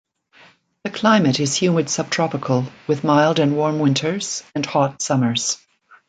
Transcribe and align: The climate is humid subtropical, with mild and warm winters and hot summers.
The 0.83 0.89
climate 0.89 1.39
is 1.39 1.55
humid 1.57 1.87
subtropical, 1.87 2.65
with 2.87 3.03
mild 3.03 3.37
and 3.37 3.55
warm 3.55 3.77
winters 3.77 4.41
and 4.55 4.65
hot 4.65 4.99
summers. 4.99 5.59